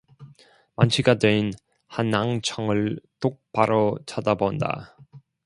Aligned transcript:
만취가 0.77 1.19
된 1.19 1.51
한낭청을 1.85 2.99
똑바로 3.19 3.99
쳐다본다. 4.07 4.97